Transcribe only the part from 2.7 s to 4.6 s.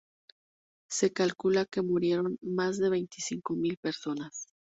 de veinticinco mil personas.